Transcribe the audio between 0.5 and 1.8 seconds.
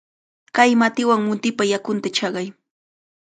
Kay matiwan mutipa